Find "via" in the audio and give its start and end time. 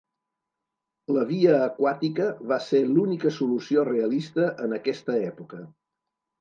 1.31-1.59